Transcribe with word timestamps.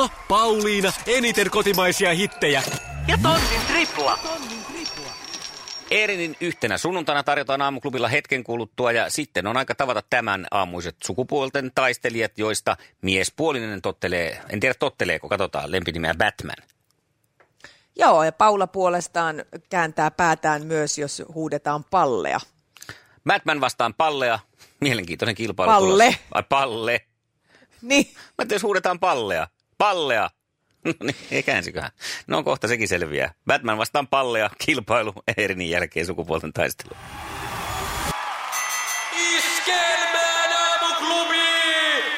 Mikko, 0.00 0.18
Pauliina, 0.28 0.92
eniten 1.06 1.50
kotimaisia 1.50 2.14
hittejä 2.14 2.62
ja 3.08 3.18
tonnin 3.22 3.60
tripla. 3.66 4.18
Eerinin 5.90 6.36
yhtenä 6.40 6.78
sunnuntaina 6.78 7.22
tarjotaan 7.22 7.62
aamuklubilla 7.62 8.08
hetken 8.08 8.44
kuluttua 8.44 8.92
ja 8.92 9.10
sitten 9.10 9.46
on 9.46 9.56
aika 9.56 9.74
tavata 9.74 10.02
tämän 10.10 10.46
aamuiset 10.50 10.96
sukupuolten 11.04 11.70
taistelijat, 11.74 12.38
joista 12.38 12.76
miespuolinen 13.02 13.82
tottelee, 13.82 14.42
en 14.48 14.60
tiedä 14.60 14.74
totteleeko, 14.78 15.28
katsotaan, 15.28 15.72
lempinimeä 15.72 16.14
Batman. 16.14 16.66
Joo, 17.96 18.24
ja 18.24 18.32
Paula 18.32 18.66
puolestaan 18.66 19.44
kääntää 19.70 20.10
päätään 20.10 20.66
myös, 20.66 20.98
jos 20.98 21.22
huudetaan 21.34 21.84
palleja. 21.84 22.40
Batman 23.26 23.60
vastaan 23.60 23.94
pallea, 23.94 24.38
mielenkiintoinen 24.80 25.34
kilpailu. 25.34 25.70
Palle. 25.72 26.04
tulossa. 26.04 26.20
Ai 26.32 26.42
palle. 26.48 27.06
Niin, 27.82 28.14
Mä 28.38 28.44
jos 28.50 28.62
huudetaan 28.62 29.00
pallea. 29.00 29.46
Pallea. 29.80 30.30
No 30.84 30.92
niin, 31.00 31.16
ei 31.30 31.42
käänsiköhän. 31.42 31.90
No 32.26 32.42
kohta 32.42 32.68
sekin 32.68 32.88
selviää. 32.88 33.32
Batman 33.46 33.78
vastaan 33.78 34.06
pallea, 34.08 34.50
kilpailu 34.66 35.12
Eerinin 35.36 35.70
jälkeen 35.70 36.06
sukupuolten 36.06 36.52
taistelu. 36.52 36.96
Iskelmään 39.36 40.50
aamuklubi! 40.52 41.36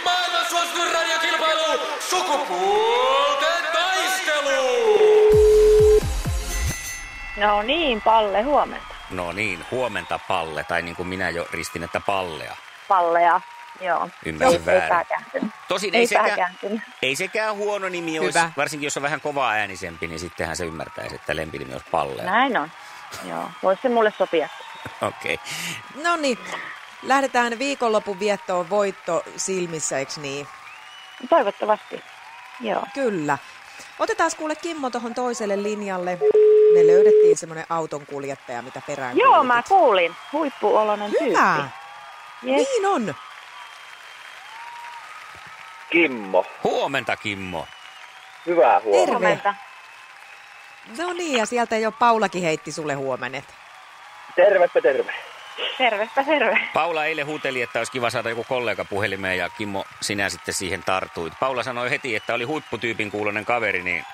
Maailman 0.05 0.47
suosituin 0.51 0.93
radiokilpailu! 0.93 1.81
Sukupuolten 2.11 3.65
taistelu! 3.73 4.91
No 7.37 7.63
niin, 7.63 8.01
Palle, 8.01 8.43
huomenta. 8.43 8.95
No 9.11 9.33
niin, 9.33 9.65
huomenta 9.71 10.19
palle, 10.29 10.65
tai 10.65 10.83
niin 10.83 10.97
kuin 10.97 11.09
minä 11.09 11.31
jo 11.31 11.47
ristin, 11.51 11.83
että 11.83 12.01
pallea. 12.01 12.57
Pallea, 12.89 13.41
joo. 13.83 14.09
Ymmärsin 14.27 14.61
ei, 14.61 14.67
väärin. 14.67 15.07
Ei. 15.35 15.41
Tosin 15.69 15.95
Ei 15.95 16.01
ei, 16.01 16.07
sekään, 16.07 16.59
ei 17.03 17.17
sekään 17.17 17.57
huono 17.57 17.89
nimi 17.89 18.19
olisi, 18.19 18.39
Hyvä. 18.39 18.53
varsinkin 18.57 18.87
jos 18.87 18.97
on 18.97 19.03
vähän 19.03 19.21
kovaa 19.21 19.51
äänisempi, 19.51 20.07
niin 20.07 20.19
sittenhän 20.21 20.57
se 20.57 20.65
ymmärtäisi, 20.65 21.15
että 21.15 21.37
lempinimi 21.37 21.73
olisi 21.73 21.87
pallea. 21.91 22.25
Näin 22.25 22.57
on. 22.57 22.71
Joo, 23.29 23.51
voisi 23.63 23.83
se 23.83 23.89
mulle 23.89 24.13
sopia. 24.19 24.49
Okei. 25.03 25.35
Okay. 25.35 26.03
no 26.03 26.17
niin. 26.17 26.39
Lähdetään 27.03 27.59
viikonlopun 27.59 28.21
viettoon 28.21 28.71
voitto 28.71 29.23
silmissä, 29.37 29.99
eikö 29.99 30.13
niin? 30.17 30.49
Toivottavasti. 31.29 32.03
Joo. 32.61 32.83
Kyllä. 32.95 33.39
Otetaan 33.99 34.31
kuule 34.37 34.55
Kimmo 34.57 34.91
tuohon 34.91 35.15
toiselle 35.15 35.63
linjalle. 35.63 36.19
Me 36.75 36.87
löydettiin 36.87 37.37
semmoinen 37.37 37.67
auton 37.69 38.07
kuljettaja, 38.07 38.63
mitä 38.63 38.83
perään 38.87 39.17
Joo, 39.19 39.29
kuulutit. 39.29 39.49
mä 39.49 39.63
kuulin. 39.69 40.15
Huippuoloinen 40.33 41.11
Hyvä. 41.21 41.57
tyyppi. 41.57 41.83
Yes. 42.51 42.69
Niin 42.69 42.87
on. 42.87 43.15
Kimmo. 45.93 46.47
Huomenta, 46.65 47.17
Kimmo. 47.17 47.67
Hyvää 48.47 48.81
huomenta. 48.81 49.55
Terve. 50.87 51.03
No 51.03 51.13
niin, 51.13 51.39
ja 51.39 51.47
sieltä 51.47 51.77
jo 51.77 51.93
Paulakin 51.93 52.43
heitti 52.43 52.73
sulle 52.73 52.95
huomenet. 52.95 53.45
Tervepä 54.37 54.81
terve. 54.81 55.15
Tervepä 55.79 56.25
terve. 56.25 56.59
Paula 56.75 57.05
eilen 57.05 57.27
huuteli, 57.27 57.63
että 57.63 57.79
olisi 57.81 57.93
kiva 57.93 58.11
saada 58.11 58.29
joku 58.29 58.45
kollega 58.45 58.85
puhelimeen 58.85 59.39
ja 59.39 59.49
Kimmo, 59.49 59.85
sinä 60.01 60.29
sitten 60.29 60.55
siihen 60.55 60.83
tartuit. 60.83 61.33
Paula 61.41 61.63
sanoi 61.63 61.91
heti, 61.91 62.17
että 62.17 62.35
oli 62.35 62.45
huipputyypin 62.45 63.11
kuulonen 63.11 63.45
kaveri, 63.45 63.83
niin 63.83 64.05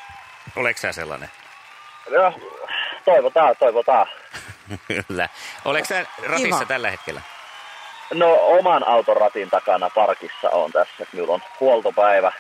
oleks 0.57 0.81
sä 0.81 0.93
sellainen? 0.93 1.31
No, 2.11 2.33
toivotaan, 3.05 3.57
toivotaan. 3.59 4.07
Kyllä. 4.89 5.29
Oleks 5.65 5.89
sä 5.89 6.07
ratissa 6.23 6.59
Kiva. 6.59 6.65
tällä 6.65 6.91
hetkellä? 6.91 7.21
No, 8.15 8.39
oman 8.41 8.89
auton 8.89 9.17
ratin 9.17 9.51
takana 9.51 9.91
parkissa 9.91 10.51
on 10.51 10.73
tässä. 10.73 11.07
Minulla 11.13 11.35
on 11.35 11.43
huoltopäivä, 11.61 12.33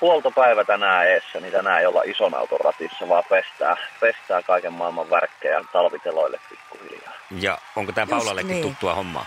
huoltopäivä 0.00 0.64
tänään 0.64 1.08
eessä, 1.08 1.40
niin 1.40 1.52
tänään 1.52 1.80
ei 1.80 1.86
olla 1.86 2.02
ison 2.04 2.34
auton 2.34 2.60
ratissa, 2.60 3.08
vaan 3.08 3.24
pestää, 3.28 3.76
pestää 4.00 4.42
kaiken 4.42 4.72
maailman 4.72 5.10
värkkejä 5.10 5.64
talviteloille 5.72 6.40
pikkuhiljaa. 6.50 7.12
Ja 7.30 7.58
onko 7.76 7.92
tämä 7.92 8.06
Paulallekin 8.06 8.50
niin. 8.50 8.62
tuttua 8.62 8.94
hommaa? 8.94 9.26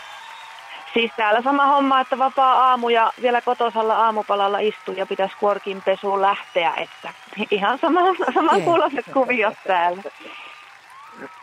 Siis 0.94 1.12
täällä 1.18 1.42
sama 1.42 1.66
homma, 1.66 2.00
että 2.00 2.18
vapaa 2.18 2.70
aamu 2.70 2.90
ja 2.90 3.14
vielä 3.22 3.42
kotosalla 3.42 3.96
aamupalalla 3.96 4.60
istuu 4.60 4.94
ja 4.98 5.06
pitäisi 5.06 5.36
kuorkin 5.40 5.82
pesuun 5.86 6.22
lähteä, 6.22 6.74
että 6.78 7.14
ihan 7.52 7.80
sama, 7.80 8.02
sama 8.34 8.60
kuuloiset 8.60 9.06
kuviot 9.14 9.54
täällä. 9.68 10.04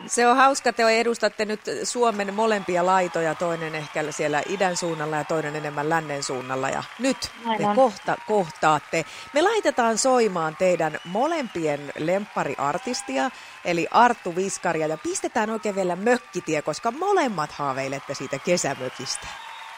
Se 0.07 0.27
on 0.27 0.37
hauska, 0.37 0.73
te 0.73 0.99
edustatte 0.99 1.45
nyt 1.45 1.61
Suomen 1.83 2.33
molempia 2.33 2.85
laitoja, 2.85 3.35
toinen 3.35 3.75
ehkä 3.75 4.11
siellä 4.11 4.41
idän 4.49 4.77
suunnalla 4.77 5.17
ja 5.17 5.23
toinen 5.23 5.55
enemmän 5.55 5.89
lännen 5.89 6.23
suunnalla. 6.23 6.69
Ja 6.69 6.83
nyt 6.99 7.31
te 7.57 7.63
kohta 7.75 8.15
kohtaatte. 8.27 9.05
Me 9.33 9.41
laitetaan 9.41 9.97
soimaan 9.97 10.55
teidän 10.55 10.99
molempien 11.05 11.91
lemppariartistia, 11.97 13.29
eli 13.65 13.87
Arttu 13.91 14.35
Viskaria, 14.35 14.87
ja 14.87 14.97
pistetään 14.97 15.49
oikein 15.49 15.75
vielä 15.75 15.95
mökkitie, 15.95 16.61
koska 16.61 16.91
molemmat 16.91 17.51
haaveilette 17.51 18.13
siitä 18.13 18.39
kesämökistä. 18.39 19.27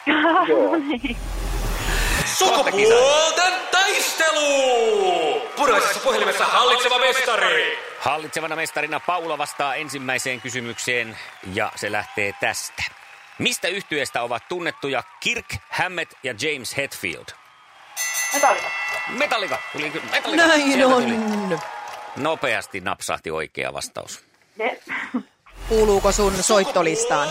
Joo. 0.48 0.76
Sukupuolten 2.38 3.52
taistelu! 3.70 5.40
Puraisessa 5.56 6.00
puhelimessa 6.00 6.44
hallitseva 6.44 6.98
mestari! 6.98 7.78
Hallitsevana 8.00 8.56
mestarina 8.56 9.00
Paula 9.00 9.38
vastaa 9.38 9.74
ensimmäiseen 9.74 10.40
kysymykseen 10.40 11.18
ja 11.54 11.72
se 11.76 11.92
lähtee 11.92 12.34
tästä. 12.40 12.82
Mistä 13.38 13.68
yhtyeestä 13.68 14.22
ovat 14.22 14.48
tunnettuja 14.48 15.02
Kirk 15.20 15.46
Hammett 15.70 16.12
ja 16.22 16.34
James 16.40 16.76
Hetfield? 16.76 17.26
Metallica. 18.32 18.70
Metallica. 19.08 19.58
Tuli 19.72 19.90
kyllä. 19.90 20.06
Metallica. 20.10 20.46
Näin 20.46 20.72
Sieltä 20.72 20.94
on. 20.96 21.02
tuli. 21.02 21.58
Nopeasti 22.16 22.80
napsahti 22.80 23.30
oikea 23.30 23.72
vastaus. 23.72 24.24
Yes. 24.60 24.78
Kuuluuko 25.68 26.12
sun 26.12 26.42
soittolistaan? 26.42 27.28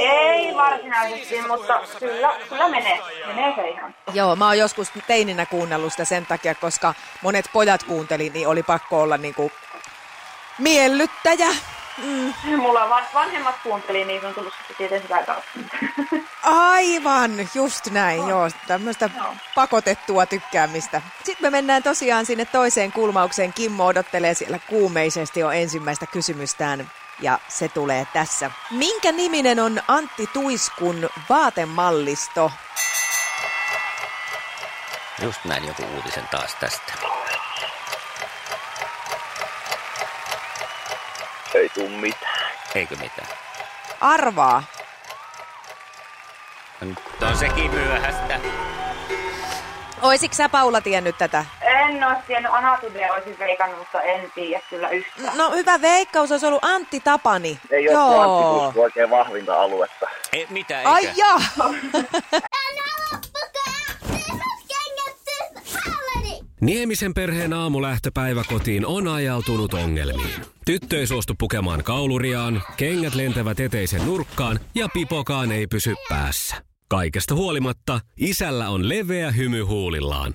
Ei 0.00 0.54
varsinaisesti, 0.54 1.42
mutta 1.48 1.80
kyllä, 1.98 2.32
kyllä 2.48 2.68
menee. 2.68 3.00
Menee 3.26 3.54
se 3.54 3.68
ihan. 3.68 3.94
Joo, 4.12 4.36
mä 4.36 4.46
oon 4.46 4.58
joskus 4.58 4.92
teininä 5.06 5.46
kuunnellut 5.46 5.92
sitä 5.92 6.04
sen 6.04 6.26
takia, 6.26 6.54
koska 6.54 6.94
monet 7.22 7.50
pojat 7.52 7.82
kuunteli, 7.82 8.30
niin 8.30 8.48
oli 8.48 8.62
pakko 8.62 9.00
olla 9.00 9.16
niinku 9.16 9.52
miellyttäjä. 10.58 11.48
Mulla 12.56 12.88
van, 12.88 13.02
vanhemmat 13.14 13.54
kuunteli, 13.62 14.04
niin 14.04 14.26
on 14.26 14.34
tullut 14.34 14.54
sitten 14.58 14.76
tietenkin 14.76 15.08
sitä 15.08 15.22
kautta. 15.26 15.50
Aivan, 16.42 17.30
just 17.54 17.90
näin, 17.90 18.28
joo, 18.28 18.48
tämmöistä 18.66 19.10
Joo. 19.16 19.34
pakotettua 19.54 20.26
tykkäämistä. 20.26 21.02
Sitten 21.24 21.46
me 21.46 21.50
mennään 21.50 21.82
tosiaan 21.82 22.26
sinne 22.26 22.44
toiseen 22.44 22.92
kulmaukseen. 22.92 23.52
Kimmo 23.52 23.86
odottelee 23.86 24.34
siellä 24.34 24.58
kuumeisesti 24.58 25.40
jo 25.40 25.50
ensimmäistä 25.50 26.06
kysymystään 26.06 26.90
ja 27.20 27.38
se 27.48 27.68
tulee 27.68 28.06
tässä. 28.12 28.50
Minkä 28.70 29.12
niminen 29.12 29.60
on 29.60 29.82
Antti 29.88 30.26
Tuiskun 30.26 31.10
vaatemallisto? 31.28 32.52
Just 35.22 35.44
näin 35.44 35.66
joku 35.66 35.82
uutisen 35.94 36.28
taas 36.30 36.54
tästä. 36.54 36.92
Ei 41.54 41.68
tuu 41.68 41.88
mitään. 41.88 42.50
Eikö 42.74 42.96
mitään? 42.96 43.28
Arvaa. 44.00 44.62
Nyt 46.80 46.98
on 47.22 47.36
sekin 47.36 47.70
myöhäistä. 47.70 48.40
Oisitko 50.02 50.36
sä 50.36 50.48
Paula 50.48 50.80
tiennyt 50.80 51.18
tätä? 51.18 51.44
En 51.70 52.04
ole 52.04 52.16
tiennyt, 52.26 52.52
Anatymia 52.54 53.12
olisin 53.12 53.38
veikannut, 53.38 53.78
mutta 53.78 54.02
en 54.02 54.32
tiedä 54.34 54.62
kyllä 54.70 54.88
yhtään. 54.88 55.38
No 55.38 55.50
hyvä 55.50 55.80
veikkaus, 55.80 56.32
olisi 56.32 56.46
ollut 56.46 56.64
Antti 56.64 57.00
Tapani. 57.00 57.58
Ei 57.70 57.88
ole 57.88 57.92
Joo. 57.92 58.72
oikein 58.76 59.10
vahvinta 59.10 59.62
aluetta. 59.62 60.06
Ei, 60.32 60.46
mitä 60.50 60.78
eikä? 60.78 60.90
Ai 60.90 61.08
jaa! 61.16 61.40
Niemisen 66.60 67.14
perheen 67.14 67.52
aamulähtöpäivä 67.52 68.44
kotiin 68.48 68.86
on 68.86 69.08
ajautunut 69.08 69.74
ongelmiin. 69.74 70.40
Tyttö 70.66 70.98
ei 70.98 71.06
suostu 71.06 71.34
pukemaan 71.38 71.84
kauluriaan, 71.84 72.62
kengät 72.76 73.14
lentävät 73.14 73.60
eteisen 73.60 74.06
nurkkaan 74.06 74.60
ja 74.74 74.88
pipokaan 74.94 75.52
ei 75.52 75.66
pysy 75.66 75.94
päässä. 76.08 76.56
Kaikesta 76.88 77.34
huolimatta, 77.34 78.00
isällä 78.16 78.68
on 78.68 78.88
leveä 78.88 79.30
hymy 79.30 79.62
huulillaan. 79.62 80.34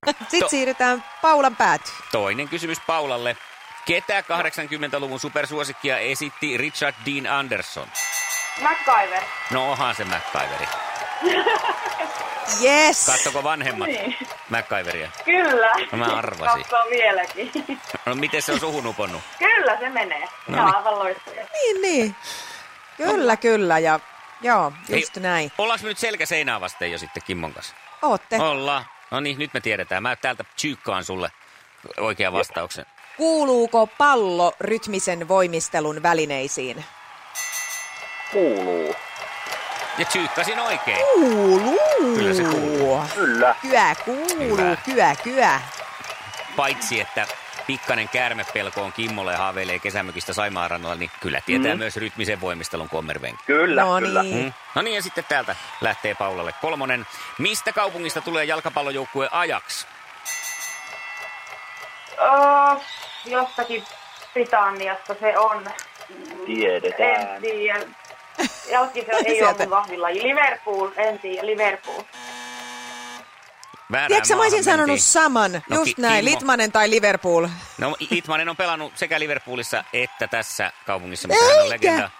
Sitten 0.18 0.40
To- 0.40 0.48
siirrytään 0.48 1.04
Paulan 1.22 1.56
päätyyn. 1.56 1.96
Toinen 2.12 2.48
kysymys 2.48 2.80
Paulalle. 2.86 3.36
Ketä 3.84 4.20
80-luvun 4.20 5.20
supersuosikkia 5.20 5.98
esitti 5.98 6.56
Richard 6.56 6.94
Dean 7.06 7.38
Anderson? 7.38 7.88
MacGyver. 8.62 9.22
No 9.50 9.70
onhan 9.70 9.94
se 9.94 10.04
MacGyveri. 10.04 10.66
Yes! 12.62 13.06
Kattoko 13.06 13.42
vanhemmat 13.44 13.88
Niin. 13.88 14.16
MacGyveria? 14.50 15.10
Kyllä. 15.24 15.72
No 15.92 15.98
mä 15.98 16.04
arvasin. 16.04 16.62
Katsoo 16.62 16.84
vieläkin. 16.90 17.52
No 18.06 18.14
miten 18.14 18.42
se 18.42 18.52
on 18.52 18.60
suhun 18.60 18.86
uponnut? 18.86 19.22
Kyllä 19.38 19.76
se 19.78 19.88
menee. 19.88 20.20
No 20.20 20.56
No 20.56 20.64
niin. 20.64 20.76
aivan 20.76 20.98
loistava. 20.98 21.36
Niin, 21.52 21.82
niin. 21.82 22.16
Kyllä, 22.96 23.36
kyllä. 23.36 23.78
Ja 23.78 24.00
joo, 24.40 24.72
just 24.88 25.16
Hei, 25.16 25.22
näin. 25.22 25.52
Ollaanko 25.58 25.82
me 25.82 25.88
nyt 25.88 25.98
selkä 25.98 26.26
seinää 26.26 26.60
vasten 26.60 26.92
jo 26.92 26.98
sitten 26.98 27.22
Kimmon 27.26 27.52
kanssa? 27.52 27.74
Ootte. 28.02 28.36
Ollaan. 28.36 28.84
No 29.10 29.20
niin, 29.20 29.38
nyt 29.38 29.54
me 29.54 29.60
tiedetään. 29.60 30.02
Mä 30.02 30.16
täältä 30.16 30.44
psyykkaan 30.44 31.04
sulle 31.04 31.32
oikean 32.00 32.32
vastauksen. 32.32 32.86
Kuuluuko 33.16 33.86
pallo 33.86 34.52
rytmisen 34.60 35.28
voimistelun 35.28 36.02
välineisiin? 36.02 36.84
Kuuluu. 38.32 38.94
Ja 39.98 40.06
psyykkasin 40.06 40.58
oikein. 40.58 40.98
Kuuluu. 41.14 41.78
Kyllä 42.16 42.34
se 42.34 42.42
kuuluu. 42.42 43.00
Kyllä. 43.14 43.54
Kyä 43.62 43.94
kuuluu, 44.04 44.56
Hyvä. 44.56 44.76
kyä, 44.84 45.16
kyä. 45.24 45.60
Paitsi, 46.56 47.00
että 47.00 47.26
pikkanen 47.66 48.08
käärmepelko 48.08 48.82
on 48.82 48.92
Kimmolle 48.92 49.32
ja 49.32 49.38
haaveilee 49.38 49.78
kesämökistä 49.78 50.32
Saimaarannalla, 50.32 50.94
niin 50.96 51.10
kyllä 51.20 51.40
tietää 51.46 51.72
Mm. 51.74 51.78
myös 51.78 51.96
rytmisen 51.96 52.40
voimistelun 52.40 52.88
kommervenki. 52.88 53.42
Kyllä, 53.46 53.82
No 53.82 53.98
kyllä. 53.98 54.22
niin. 54.22 54.44
Mm. 54.44 54.52
No 54.74 54.82
niin, 54.82 54.94
ja 54.96 55.02
sitten 55.02 55.24
täältä 55.28 55.56
lähtee 55.80 56.14
Paulalle 56.14 56.52
kolmonen. 56.60 57.06
Mistä 57.38 57.72
kaupungista 57.72 58.20
tulee 58.20 58.44
jalkapallojoukkue 58.44 59.28
Ajax? 59.32 59.86
Oh, 62.18 62.82
jostakin 63.24 63.84
Britanniasta 64.32 65.14
se 65.20 65.38
on. 65.38 65.64
Tiedetään. 66.46 67.34
En 67.36 67.40
tiedä. 67.42 67.80
Jalkki 68.70 69.00
se 69.04 69.12
ei 69.26 69.42
ole 69.44 69.54
mun 69.58 69.70
vahvilaji. 69.70 70.22
Liverpool, 70.22 70.90
en 70.96 71.18
tiedä. 71.18 71.46
Liverpool. 71.46 72.02
Väärään 73.92 74.08
Tiedätkö, 74.08 74.34
mä 74.36 74.42
olisin 74.42 74.64
sanonut 74.64 74.86
mentiin. 74.86 75.02
saman. 75.02 75.52
No, 75.52 75.76
Just 75.76 75.96
Ki- 75.96 76.02
näin, 76.02 76.24
Kimmo. 76.24 76.30
Litmanen 76.38 76.72
tai 76.72 76.90
Liverpool. 76.90 77.48
No 77.78 77.96
Litmanen 78.10 78.48
on 78.48 78.56
pelannut 78.56 78.92
sekä 78.96 79.20
Liverpoolissa 79.20 79.84
että 79.92 80.26
tässä 80.28 80.72
kaupungissa, 80.86 81.28
missä 81.28 81.44
hän 81.54 81.62
on 81.62 81.68
legenda. 81.68 82.10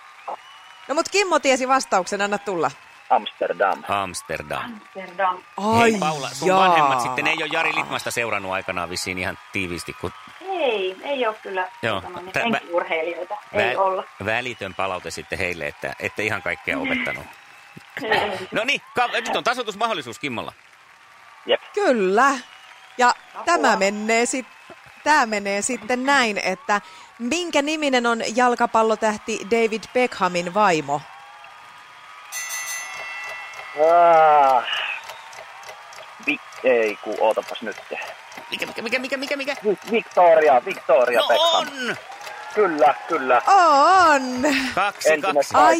No 0.88 0.94
mut 0.94 1.08
Kimmo 1.08 1.38
tiesi 1.38 1.68
vastauksen, 1.68 2.20
anna 2.22 2.38
tulla. 2.38 2.70
Amsterdam. 3.10 3.82
Amsterdam. 3.88 4.62
Amsterdam. 4.64 5.38
Ai 5.56 5.90
Hei 5.92 6.00
Paula, 6.00 6.28
sun 6.28 6.48
jaa. 6.48 6.58
vanhemmat 6.60 7.00
sitten 7.00 7.26
ei 7.26 7.36
ole 7.42 7.48
Jari 7.52 7.74
Litmasta 7.74 8.10
seurannut 8.10 8.52
aikanaan 8.52 8.90
vissiin 8.90 9.18
ihan 9.18 9.38
tiiviisti, 9.52 9.92
kun 10.00 10.12
Ei, 10.48 10.96
ei 11.04 11.26
ole 11.26 11.36
kyllä 11.42 11.68
Joo. 11.82 12.00
tota 12.00 12.12
noin, 12.12 12.32
Tä- 12.32 12.48
mä- 12.48 12.56
enkiurheilijoita. 12.56 13.34
Ei 13.52 13.74
vä- 13.74 13.78
olla. 13.78 14.04
välitön 14.24 14.74
palaute 14.74 15.10
sitten 15.10 15.38
heille, 15.38 15.66
että 15.66 15.92
ette 16.00 16.22
ihan 16.24 16.42
kaikkea 16.42 16.78
opettanut. 16.84 17.24
No 18.52 18.64
niin, 18.64 18.80
ka- 18.94 19.08
nyt 19.08 19.36
on 19.36 19.44
tasoitusmahdollisuus 19.44 20.18
Kimmolla. 20.18 20.52
Jep. 21.46 21.60
Kyllä. 21.74 22.38
Ja 22.98 23.14
tämä 23.44 23.76
menee, 23.76 24.26
sit, 24.26 24.46
tämä 25.04 25.26
menee 25.26 25.62
sitten 25.62 26.04
näin, 26.04 26.38
että 26.38 26.80
minkä 27.18 27.62
niminen 27.62 28.06
on 28.06 28.22
jalkapallotähti 28.36 29.40
David 29.50 29.82
Beckhamin 29.94 30.54
vaimo? 30.54 31.00
Ah. 33.80 34.64
Vi- 36.26 36.40
ei, 36.64 36.96
ku 36.96 37.16
ootapas 37.20 37.62
nyt. 37.62 37.76
Mikä, 38.50 38.66
mikä, 38.66 38.82
mikä, 38.82 38.98
mikä, 38.98 39.16
mikä, 39.16 39.36
mikä? 39.36 39.56
Vi- 39.64 39.78
Victoria, 39.92 40.64
Victoria 40.64 41.20
No 41.20 41.28
Beckham. 41.28 41.88
on! 41.88 41.96
Kyllä, 42.54 42.94
kyllä. 43.08 43.42
On! 43.46 44.22
Kaksi, 44.74 45.12
Entinen 45.12 45.34
kaksi. 45.34 45.54
Ai. 45.54 45.78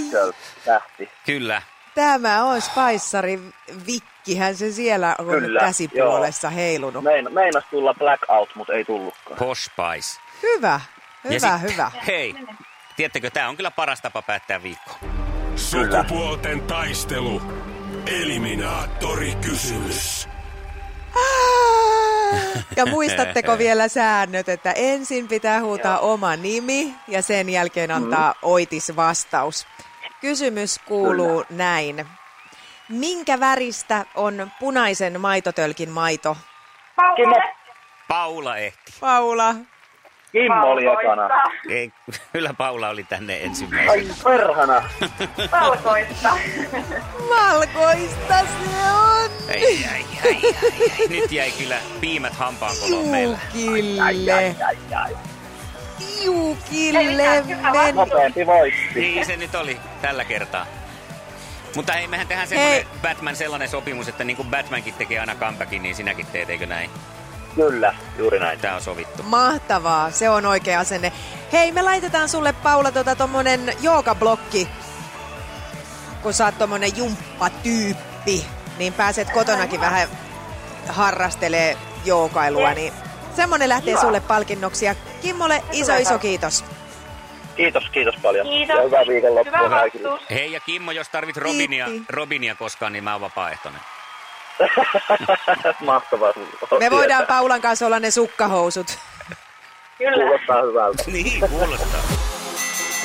Tähti. 0.65 1.11
Kyllä. 1.27 1.63
Tämä 1.97 2.45
on 2.45 2.61
Spaissari 2.63 3.41
Vikkihän 3.87 4.57
se 4.57 4.73
siellä 4.73 5.15
on 5.19 5.27
Kyllä, 5.27 5.61
käsipuolessa 5.61 6.51
heilunut. 6.51 7.05
Mein, 7.05 7.33
meinas 7.35 7.65
tulla 7.71 7.95
blackout, 7.95 8.49
mutta 8.55 8.73
ei 8.73 8.85
tullutkaan. 8.85 9.39
Posh 9.39 9.61
Spice. 9.71 10.21
Hyvä, 10.43 10.81
Ja 11.25 11.31
hyvä, 11.31 11.59
sitten- 11.59 11.73
hyvä. 11.73 11.91
Hei, 12.07 12.35
tiedättekö, 12.97 13.31
tämä 13.31 13.49
on 13.49 13.57
kyllä 13.57 13.71
paras 13.71 14.01
tapa 14.01 14.23
päättää 14.23 14.63
viikko. 14.63 14.91
Sukupuolten 15.57 16.61
taistelu. 16.61 17.43
Eliminaattori 18.07 19.35
kysymys. 19.35 20.29
Ja 22.77 22.87
muistatteko 22.87 23.59
vielä 23.65 23.89
säännöt, 23.89 24.49
että 24.49 24.73
ensin 24.73 25.29
pitää 25.29 25.61
huutaa 25.61 25.99
oma 25.99 26.37
nimi 26.37 26.95
ja 27.09 27.23
sen 27.23 27.49
jälkeen 27.49 27.91
antaa 27.91 28.35
oitis 28.43 28.97
vastaus. 28.97 29.67
Kysymys 30.27 30.79
kuuluu 30.87 31.45
näin. 31.51 32.07
Minkä 32.89 33.41
väristä 33.41 34.05
on 34.15 34.51
punaisen 34.61 35.21
maitotölkin 35.21 35.91
maito? 35.91 36.37
Paula. 36.97 37.43
Paula 38.09 38.57
ehti. 38.57 38.93
Paula. 39.01 39.55
Kimmo 40.33 40.67
oli 40.71 40.83
ekana. 40.87 41.29
Ei, 41.71 41.93
kyllä 42.33 42.55
Paula 42.55 42.89
oli 42.89 43.05
tänne 43.05 43.33
Ai 43.35 43.45
ensimmäisenä. 43.45 44.15
perhana. 44.25 44.83
Valkoista. 45.53 46.37
Valkoista 47.29 48.39
se 48.39 48.91
on. 48.93 49.31
Ei, 49.49 49.63
ei, 49.65 49.85
ei, 49.85 50.07
ei, 50.25 50.57
ei. 51.01 51.09
Nyt 51.09 51.33
jäi 51.33 51.51
kyllä 51.51 51.77
piimät 52.01 52.35
hampaankoloon 52.35 53.09
meillä. 53.09 53.39
Juukille. 53.55 54.03
Ai, 54.03 54.31
ai, 54.31 54.77
ai. 54.97 55.17
Juukille 56.27 57.05
men... 57.73 57.95
Nopeampi 57.95 58.47
voitti. 58.47 59.01
Niin 59.01 59.27
se 59.27 59.37
nyt 59.37 59.55
oli 59.55 59.81
tällä 60.03 60.25
kertaa. 60.25 60.67
Mutta 61.77 61.93
hei, 61.93 62.09
mehän 62.09 62.27
tehdään 62.27 62.49
Hei. 62.49 62.59
semmoinen 62.59 62.87
Batman 63.03 63.37
sellainen 63.37 63.69
sopimus, 63.69 64.09
että 64.09 64.25
niin 64.25 64.37
kuin 64.37 64.51
Batmankin 64.51 64.95
tekee 64.95 65.19
aina 65.19 65.35
comebackin, 65.35 65.83
niin 65.83 65.95
sinäkin 65.95 66.27
teet, 66.27 66.51
eikö 66.51 66.67
näin? 66.67 66.91
Kyllä, 67.55 67.95
juuri 68.19 68.39
näin. 68.39 68.59
Tämä 68.59 68.75
on 68.75 68.81
sovittu. 68.83 69.23
Mahtavaa, 69.23 70.11
se 70.11 70.31
on 70.31 70.47
oikea 70.47 70.81
asenne. 70.81 71.13
Hei, 71.53 71.73
me 71.73 71.83
laitetaan 71.83 72.29
sulle 72.29 72.53
Paula 72.53 72.93
tota 72.93 73.17
tommonen 73.17 73.73
joogablokki. 73.81 74.69
Kun 76.23 76.33
sä 76.33 76.45
oot 76.45 76.59
tommonen 76.59 76.97
jumppatyyppi, 76.97 78.47
niin 78.79 78.93
pääset 78.93 79.31
kotonakin 79.31 79.81
vähän 79.81 80.09
harrastelee 80.89 81.77
joogailua, 82.05 82.75
niin 82.75 82.93
semmonen 83.37 83.69
lähtee 83.69 83.97
sulle 83.97 84.21
palkinnoksi. 84.21 84.87
Ja 84.87 84.95
Kimmolle 85.23 85.63
iso 85.73 85.97
iso 85.97 86.19
kiitos. 86.19 86.65
Kiitos, 87.57 87.85
kiitos 87.93 88.15
paljon. 88.23 88.47
Kiitos. 88.47 88.77
Ja 88.77 88.83
hyvää 88.83 89.07
viikonloppua 89.09 89.59
Hyvä 89.59 89.69
kaikille. 89.69 90.19
Hei 90.31 90.53
ja 90.53 90.61
Kimmo, 90.61 90.93
jos 90.93 91.09
tarvit 91.09 91.37
Robinia. 91.37 91.87
Robinia 92.09 92.55
koskaan, 92.55 92.93
niin 92.93 93.05
mä 93.05 93.13
oon 93.13 93.21
vapaaehtoinen. 93.21 93.81
Mahtavaa. 95.81 96.33
Me 96.81 96.91
voidaan 96.91 97.27
Paulan 97.27 97.61
kanssa 97.61 97.87
olla 97.87 98.01
ne 98.01 98.11
sukkahousut. 98.11 98.99
Kyllä. 99.99 100.25
Kuulostaa 100.25 100.63
hyvältä. 100.63 101.03
Niin, 101.13 101.41
kuulostaa. 101.51 102.01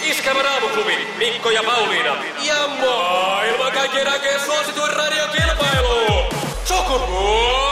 Iskävä 0.04 0.42
raamuklubi, 0.44 1.08
Mikko 1.18 1.50
ja 1.50 1.64
Pauliina. 1.64 2.16
Ja 2.44 2.68
maailman 2.68 3.72
kaikkien 3.72 4.08
aikeen 4.12 4.40
suosituen 4.40 4.94
radiokilpailu. 4.94 6.26
Sukupuolten 6.64 7.71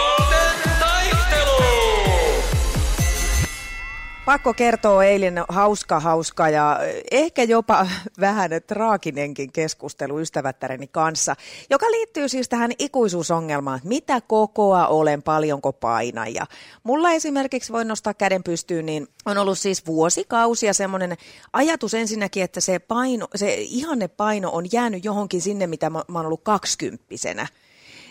pakko 4.30 4.54
kertoa 4.54 5.04
eilen 5.04 5.44
hauska, 5.50 6.00
hauska 6.00 6.50
ja 6.50 6.80
ehkä 7.12 7.44
jopa 7.44 7.88
vähän 8.20 8.52
traaginenkin 8.68 9.52
keskustelu 9.52 10.20
ystävättäreni 10.20 10.88
kanssa, 10.88 11.36
joka 11.70 11.92
liittyy 11.92 12.30
siis 12.30 12.50
tähän 12.50 12.72
ikuisuusongelmaan, 12.80 13.80
mitä 13.84 14.22
kokoa 14.22 14.88
olen, 14.88 15.24
paljonko 15.24 15.74
painan. 15.74 16.34
Ja 16.34 16.46
mulla 16.84 17.12
esimerkiksi 17.12 17.74
voin 17.74 17.88
nostaa 17.88 18.14
käden 18.14 18.44
pystyyn, 18.44 18.86
niin 18.86 19.08
on 19.26 19.38
ollut 19.38 19.60
siis 19.60 19.86
vuosikausia 19.86 20.74
semmoinen 20.74 21.18
ajatus 21.54 21.94
ensinnäkin, 21.94 22.44
että 22.44 22.62
se, 22.62 22.80
paino, 22.80 23.28
se 23.36 23.56
ihanne 23.60 24.08
paino 24.08 24.50
on 24.52 24.66
jäänyt 24.72 25.06
johonkin 25.06 25.42
sinne, 25.42 25.68
mitä 25.68 25.90
mä, 25.90 26.04
mä 26.08 26.20
oon 26.20 26.26
ollut 26.26 26.44
kaksikymppisenä. 26.44 27.48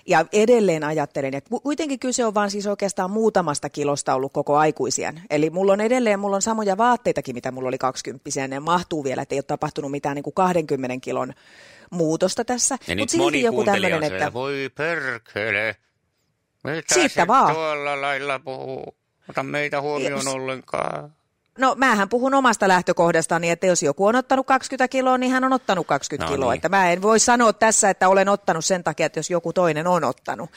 Ja 0.08 0.24
edelleen 0.32 0.84
ajattelen, 0.84 1.34
että 1.34 1.50
kuitenkin 1.62 1.98
kyse 1.98 2.24
on 2.24 2.34
vaan 2.34 2.50
siis 2.50 2.66
oikeastaan 2.66 3.10
muutamasta 3.10 3.70
kilosta 3.70 4.14
ollut 4.14 4.32
koko 4.32 4.56
aikuisien. 4.56 5.22
Eli 5.30 5.50
mulla 5.50 5.72
on 5.72 5.80
edelleen, 5.80 6.20
mulla 6.20 6.36
on 6.36 6.42
samoja 6.42 6.76
vaatteitakin, 6.76 7.34
mitä 7.34 7.52
mulla 7.52 7.68
oli 7.68 7.78
20 7.78 8.30
ja 8.40 8.48
ne 8.48 8.60
mahtuu 8.60 9.04
vielä, 9.04 9.22
että 9.22 9.34
ei 9.34 9.38
ole 9.38 9.42
tapahtunut 9.42 9.90
mitään 9.90 10.14
niin 10.14 10.22
kuin 10.22 10.34
20 10.34 10.96
kilon 11.00 11.32
muutosta 11.90 12.44
tässä. 12.44 12.78
Mutta 12.98 13.12
silti 13.12 13.42
joku 13.42 13.64
tämmöinen, 13.64 14.02
että... 14.02 14.32
Voi 14.32 14.70
perkele, 14.74 15.76
mitä 16.64 16.94
Siitä 16.94 17.26
vaan. 17.26 17.54
tuolla 17.54 18.00
lailla 18.00 18.38
puhuu? 18.38 18.96
Ota 19.28 19.42
meitä 19.42 19.80
huomioon 19.80 20.28
ollenkaan. 20.28 21.17
No 21.58 21.74
mähän 21.74 22.08
puhun 22.08 22.34
omasta 22.34 22.68
lähtökohdastani, 22.68 23.50
että 23.50 23.66
jos 23.66 23.82
joku 23.82 24.06
on 24.06 24.16
ottanut 24.16 24.46
20 24.46 24.88
kiloa, 24.88 25.18
niin 25.18 25.32
hän 25.32 25.44
on 25.44 25.52
ottanut 25.52 25.86
20 25.86 26.30
no, 26.30 26.36
kiloa. 26.36 26.52
Niin. 26.52 26.56
Että 26.58 26.68
mä 26.68 26.92
en 26.92 27.02
voi 27.02 27.20
sanoa 27.20 27.52
tässä, 27.52 27.90
että 27.90 28.08
olen 28.08 28.28
ottanut 28.28 28.64
sen 28.64 28.84
takia, 28.84 29.06
että 29.06 29.18
jos 29.18 29.30
joku 29.30 29.52
toinen 29.52 29.86
on 29.86 30.04
ottanut. 30.04 30.50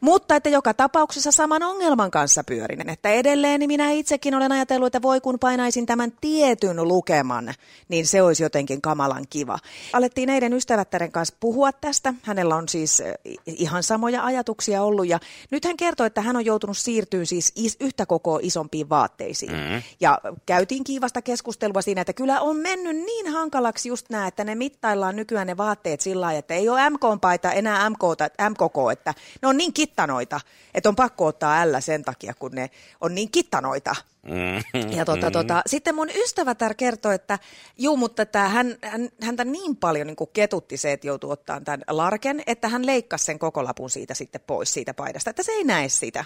Mutta 0.00 0.36
että 0.36 0.48
joka 0.48 0.74
tapauksessa 0.74 1.32
saman 1.32 1.62
ongelman 1.62 2.10
kanssa 2.10 2.44
pyörinen. 2.44 2.88
Että 2.88 3.08
edelleen 3.08 3.60
niin 3.60 3.68
minä 3.68 3.90
itsekin 3.90 4.34
olen 4.34 4.52
ajatellut, 4.52 4.86
että 4.86 5.02
voi 5.02 5.20
kun 5.20 5.38
painaisin 5.38 5.86
tämän 5.86 6.12
tietyn 6.20 6.88
lukeman, 6.88 7.54
niin 7.88 8.06
se 8.06 8.22
olisi 8.22 8.42
jotenkin 8.42 8.82
kamalan 8.82 9.24
kiva. 9.30 9.58
Alettiin 9.92 10.30
eilen 10.30 10.52
ystävättären 10.52 11.12
kanssa 11.12 11.36
puhua 11.40 11.72
tästä. 11.72 12.14
Hänellä 12.22 12.56
on 12.56 12.68
siis 12.68 13.00
eh, 13.00 13.14
ihan 13.46 13.82
samoja 13.82 14.24
ajatuksia 14.24 14.82
ollut. 14.82 15.08
Ja 15.08 15.18
nyt 15.50 15.64
hän 15.64 15.76
kertoi, 15.76 16.06
että 16.06 16.20
hän 16.20 16.36
on 16.36 16.44
joutunut 16.44 16.78
siirtyä 16.78 17.24
siis 17.24 17.52
yhtä 17.80 18.06
koko 18.06 18.38
isompiin 18.42 18.88
vaatteisiin. 18.88 19.52
Mm. 19.52 19.82
Ja 20.00 20.18
käytiin 20.46 20.84
kiivasta 20.84 21.22
keskustelua 21.22 21.82
siinä, 21.82 22.00
että 22.00 22.12
kyllä 22.12 22.40
on 22.40 22.56
mennyt 22.56 22.96
niin 22.96 23.28
hankalaksi 23.32 23.88
just 23.88 24.10
nämä, 24.10 24.26
että 24.26 24.44
ne 24.44 24.54
mittaillaan 24.54 25.16
nykyään 25.16 25.46
ne 25.46 25.56
vaatteet 25.56 26.00
sillä 26.00 26.20
lailla, 26.20 26.38
että 26.38 26.54
ei 26.54 26.68
ole 26.68 26.90
MK-paita 26.90 27.52
enää 27.52 27.90
MK, 27.90 28.02
MKK, 28.50 28.92
että 28.92 29.14
ne 29.42 29.48
on 29.48 29.56
niin 29.56 29.72
kittanoita, 29.72 30.40
että 30.74 30.88
on 30.88 30.96
pakko 30.96 31.26
ottaa 31.26 31.72
L 31.72 31.74
sen 31.80 32.04
takia, 32.04 32.34
kun 32.38 32.52
ne 32.52 32.70
on 33.00 33.14
niin 33.14 33.30
kittanoita. 33.30 33.96
Mm-hmm. 34.22 34.92
Ja 34.92 35.04
tota, 35.04 35.30
tota, 35.30 35.62
sitten 35.66 35.94
mun 35.94 36.08
ystävätär 36.14 36.74
kertoi, 36.74 37.14
että 37.14 37.38
juu, 37.78 37.96
mutta 37.96 38.22
että 38.22 38.48
hän, 38.48 38.76
hän, 38.82 39.08
häntä 39.22 39.44
niin 39.44 39.76
paljon 39.76 40.06
niin 40.06 40.16
kuin 40.16 40.30
ketutti 40.32 40.76
se, 40.76 40.92
että 40.92 41.06
joutuu 41.06 41.30
ottaa 41.30 41.60
tämän 41.60 41.82
larken, 41.88 42.42
että 42.46 42.68
hän 42.68 42.86
leikkasi 42.86 43.24
sen 43.24 43.38
koko 43.38 43.64
lapun 43.64 43.90
siitä 43.90 44.14
sitten 44.14 44.40
pois 44.46 44.72
siitä 44.72 44.94
paidasta, 44.94 45.30
että 45.30 45.42
se 45.42 45.52
ei 45.52 45.64
näe 45.64 45.88
sitä. 45.88 46.24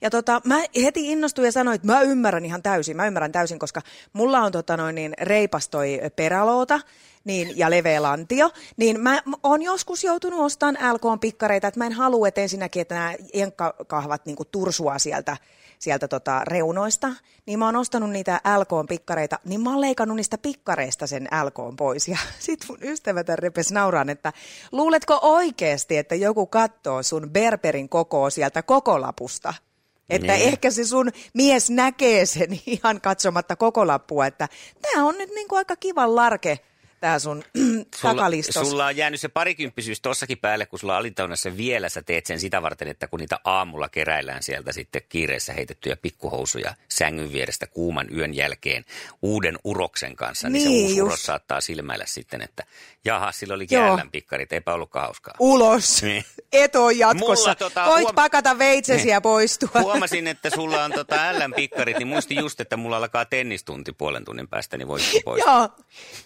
Ja 0.00 0.10
tota, 0.10 0.40
mä 0.44 0.58
heti 0.82 1.12
innostuin 1.12 1.46
ja 1.46 1.52
sanoin, 1.52 1.74
että 1.74 1.86
mä 1.86 2.00
ymmärrän 2.00 2.44
ihan 2.44 2.62
täysin, 2.62 2.96
mä 2.96 3.06
ymmärrän 3.06 3.32
täysin, 3.38 3.58
koska 3.58 3.80
mulla 4.12 4.40
on 4.40 4.52
tota 4.52 4.76
noin, 4.76 4.94
niin 4.94 5.14
reipas 5.20 5.68
toi 5.68 6.00
peräloota, 6.16 6.80
niin, 7.24 7.58
ja 7.58 7.70
leveä 7.70 8.02
lantio, 8.02 8.50
niin 8.76 9.00
mä 9.00 9.22
oon 9.42 9.62
joskus 9.62 10.04
joutunut 10.04 10.40
ostamaan 10.40 10.94
LK-pikkareita, 10.94 11.68
että 11.68 11.80
mä 11.80 11.86
en 11.86 11.92
halua, 11.92 12.28
että 12.28 12.40
ensinnäkin, 12.40 12.82
että 12.82 12.94
nämä 12.94 13.14
jenkkakahvat 13.34 14.26
niin 14.26 14.36
tursua 14.50 14.98
sieltä 14.98 15.36
sieltä 15.78 16.08
tota 16.08 16.44
reunoista, 16.44 17.12
niin 17.46 17.58
mä 17.58 17.64
oon 17.64 17.76
ostanut 17.76 18.10
niitä 18.10 18.40
LK-pikkareita, 18.58 19.38
niin 19.44 19.60
mä 19.60 19.70
oon 19.70 19.80
leikannut 19.80 20.16
niistä 20.16 20.38
pikkareista 20.38 21.06
sen 21.06 21.28
LK 21.44 21.76
pois. 21.76 22.08
Ja 22.08 22.18
sit 22.38 22.60
mun 22.68 22.78
ystävätär 22.82 23.38
repes 23.38 23.72
nauraan, 23.72 24.10
että 24.10 24.32
luuletko 24.72 25.18
oikeasti, 25.22 25.96
että 25.96 26.14
joku 26.14 26.46
katsoo 26.46 27.02
sun 27.02 27.30
Berberin 27.30 27.88
kokoa 27.88 28.30
sieltä 28.30 28.62
koko 28.62 29.00
lapusta? 29.00 29.54
Että 30.10 30.32
niin. 30.32 30.48
ehkä 30.48 30.70
se 30.70 30.84
sun 30.84 31.10
mies 31.34 31.70
näkee 31.70 32.26
sen 32.26 32.60
ihan 32.66 33.00
katsomatta 33.00 33.56
koko 33.56 33.86
lappua, 33.86 34.26
että 34.26 34.48
tämä 34.82 35.04
on 35.04 35.18
nyt 35.18 35.30
niin 35.34 35.48
kuin 35.48 35.58
aika 35.58 35.76
kivan 35.76 36.16
larke 36.16 36.58
tämä 37.00 37.18
sun 37.18 37.44
takalistos. 38.02 38.68
Sulla 38.68 38.86
on 38.86 38.96
jäänyt 38.96 39.20
se 39.20 39.28
parikymppisyys 39.28 40.00
tossakin 40.00 40.38
päälle, 40.38 40.66
kun 40.66 40.78
sulla 40.78 40.96
alintaunnassa 40.96 41.56
vielä 41.56 41.88
sä 41.88 42.02
teet 42.02 42.26
sen 42.26 42.40
sitä 42.40 42.62
varten, 42.62 42.88
että 42.88 43.06
kun 43.06 43.20
niitä 43.20 43.38
aamulla 43.44 43.88
keräillään 43.88 44.42
sieltä 44.42 44.72
sitten 44.72 45.02
kiireessä 45.08 45.52
heitettyjä 45.52 45.96
pikkuhousuja 45.96 46.74
sängyn 46.88 47.32
vierestä 47.32 47.66
kuuman 47.66 48.06
yön 48.14 48.34
jälkeen 48.34 48.84
uuden 49.22 49.58
uroksen 49.64 50.16
kanssa, 50.16 50.48
niin, 50.48 50.68
niin 50.68 50.80
se 50.80 50.92
uusi 50.92 51.02
uros 51.02 51.22
saattaa 51.22 51.60
silmäillä 51.60 52.06
sitten, 52.06 52.42
että 52.42 52.64
jaha, 53.04 53.32
sillä 53.32 53.54
oli 53.54 53.66
jäällän 53.70 54.10
pikkarit, 54.10 54.52
eipä 54.52 54.74
ollutkaan 54.74 55.04
hauskaa. 55.04 55.34
Ulos, 55.38 56.02
niin. 56.02 56.24
eto 56.52 56.90
jatkossa. 56.90 57.44
Mulla, 57.44 57.54
tota, 57.54 57.86
Voit 57.86 58.02
huom... 58.02 58.14
pakata 58.14 58.58
veitsesi 58.58 59.04
niin. 59.04 59.12
ja 59.12 59.20
poistua. 59.20 59.80
Huomasin, 59.80 60.26
että 60.38 60.50
sulla 60.50 60.84
on 60.84 60.92
tota 60.92 61.16
ällän 61.28 61.52
pikkarit, 61.52 61.98
niin 61.98 62.08
muistin 62.08 62.38
just, 62.38 62.60
että 62.60 62.76
mulla 62.76 62.96
alkaa 62.96 63.24
tennistunti 63.24 63.92
puolen 63.92 64.24
tunnin 64.24 64.48
päästä, 64.48 64.76
niin 64.76 64.88
voit 64.88 65.02
poistua. 65.24 65.52
joo, 65.52 65.68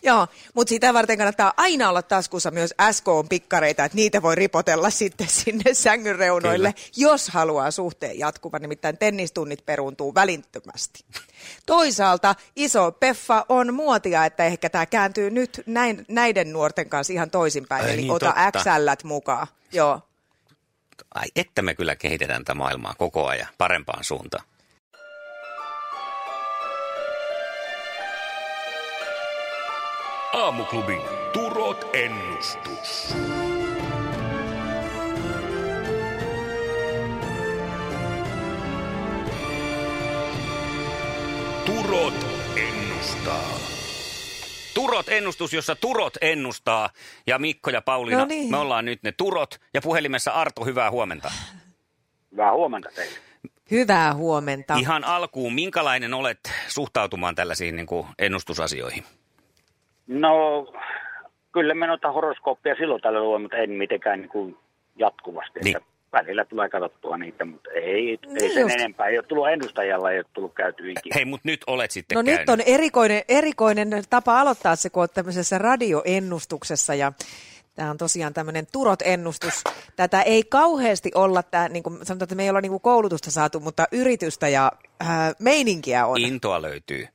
joo. 0.03 0.27
Mutta 0.63 0.69
sitä 0.69 0.95
varten 0.95 1.19
kannattaa 1.19 1.55
aina 1.57 1.89
olla 1.89 2.03
taskussa 2.03 2.51
myös 2.51 2.75
SK-pikkareita, 2.93 3.85
että 3.85 3.97
niitä 3.97 4.23
voi 4.23 4.35
ripotella 4.35 4.91
sitten 4.91 5.29
sinne 5.43 5.75
sängyn 5.75 6.17
reunoille, 6.17 6.73
Kyllä. 6.73 6.89
jos 6.97 7.29
haluaa 7.29 7.71
suhteen 7.71 8.19
jatkuvan, 8.19 8.63
nimittäin 8.63 8.99
tennistunnit 8.99 9.67
peruuntuu 9.67 10.15
välittömästi. 10.15 11.05
Toisaalta 11.67 12.35
iso 12.57 12.93
peffa 12.93 13.47
on 13.49 13.75
muotia, 13.75 14.25
että 14.25 14.45
ehkä 14.45 14.71
tämä 14.71 14.87
kääntyy 14.87 15.31
nyt 15.31 15.63
näin, 15.67 16.05
näiden 16.09 16.53
nuorten 16.53 16.89
kanssa 16.89 17.13
ihan 17.13 17.31
toisinpäin, 17.31 17.85
Ai, 17.85 17.93
eli 17.93 18.03
niin, 18.03 18.11
ota 18.11 18.35
XL 18.59 19.07
mukaan. 19.09 19.47
Joo. 19.73 20.01
Ai, 21.15 21.29
että 21.37 21.63
me 21.63 21.75
kyllä 21.75 21.97
kehitetään 21.97 22.45
tätä 22.45 22.55
maailmaa 22.55 22.95
koko 22.99 23.27
ajan 23.27 23.49
parempaan 23.59 24.05
suuntaan. 24.05 24.45
Aamuklubin 30.43 31.01
Turot 31.33 31.91
ennustus. 31.93 33.15
Turot 41.67 42.27
ennustaa. 42.57 43.59
Turot 44.75 45.09
ennustus, 45.09 45.53
jossa 45.53 45.77
Turot 45.77 46.15
ennustaa. 46.21 46.91
Ja 47.27 47.39
Mikko 47.39 47.71
ja 47.71 47.83
Pauliina, 47.83 48.19
no 48.19 48.27
niin. 48.27 48.51
me 48.51 48.57
ollaan 48.57 48.85
nyt 48.85 49.03
ne 49.03 49.13
Turot. 49.13 49.61
Ja 49.75 49.83
puhelimessa 49.83 50.31
Arto, 50.31 50.65
hyvää 50.65 50.91
huomenta. 50.91 51.33
Hyvää 52.33 52.53
huomenta 52.53 52.89
teille. 52.95 53.19
Hyvää 53.71 54.15
huomenta. 54.15 54.75
Ihan 54.75 55.05
alkuun, 55.05 55.55
minkälainen 55.55 56.15
olet 56.15 56.53
suhtautumaan 56.69 57.35
tällaisiin 57.35 57.77
niin 57.77 57.87
kuin 57.87 58.07
ennustusasioihin? 58.19 59.05
No, 60.07 60.67
kyllä 61.53 61.75
me 61.75 61.87
noita 61.87 62.13
horoskooppia 62.13 62.75
silloin 62.75 63.03
tällä 63.03 63.21
luen, 63.21 63.43
mutta 63.43 63.57
en 63.57 63.71
mitenkään 63.71 64.21
niin 64.21 64.29
kuin 64.29 64.57
jatkuvasti. 64.97 65.61
Niin. 65.61 65.77
Että 65.77 65.89
välillä 66.13 66.45
tulee 66.45 66.69
katsottua 66.69 67.17
niitä, 67.19 67.45
mutta 67.45 67.71
ei, 67.71 67.83
ei 67.83 68.19
niin 68.27 68.53
sen 68.55 68.63
just. 68.63 68.75
enempää. 68.75 69.07
Ei 69.07 69.19
ole 69.19 69.27
tullut 69.27 69.49
ennustajalla, 69.49 70.11
ei 70.11 70.19
ole 70.19 70.27
tullut 70.33 70.55
käyty 70.55 70.91
ikinä. 70.91 71.15
Hei, 71.15 71.25
mutta 71.25 71.49
nyt 71.49 71.61
olet 71.67 71.91
sitten 71.91 72.17
No 72.17 72.25
käynyt. 72.25 72.41
nyt 72.41 72.49
on 72.49 72.61
erikoinen, 72.67 73.23
erikoinen 73.29 74.03
tapa 74.11 74.41
aloittaa 74.41 74.77
se, 74.77 74.91
kun 74.91 75.01
olet 75.01 75.15
tämmöisessä 75.15 75.59
radioennustuksessa 75.59 76.95
ja 76.95 77.13
Tämä 77.75 77.91
on 77.91 77.99
tosiaan 77.99 78.35
tämmöinen 78.35 78.67
turot-ennustus. 78.73 79.65
Tätä 79.97 80.23
ei 80.23 80.43
kauheasti 80.43 81.11
olla, 81.15 81.43
tämä, 81.43 81.69
niin 81.69 81.83
kuin 81.83 82.07
sanotaan, 82.07 82.25
että 82.25 82.35
me 82.35 82.43
ei 82.43 82.51
olla 82.51 82.61
niin 82.61 82.71
kuin 82.71 82.81
koulutusta 82.81 83.31
saatu, 83.31 83.61
mutta 83.61 83.87
yritystä 83.93 84.49
ja 84.49 84.73
äh, 85.03 85.09
meininkiä 85.39 86.07
on. 86.07 86.21
Intoa 86.21 86.63
löytyy. 86.63 87.09